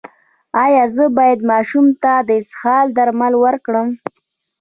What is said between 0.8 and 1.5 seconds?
زه باید